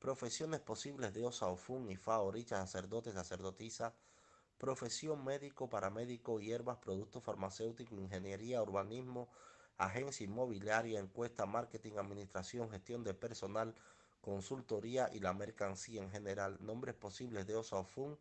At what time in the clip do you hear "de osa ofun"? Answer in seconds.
1.12-1.90, 17.46-18.18